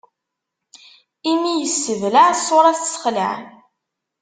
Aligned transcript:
Imi 1.31 1.51
yessebleɛ, 1.59 2.27
ṣṣuṛa 2.39 2.71
tessexlaɛ. 2.77 3.35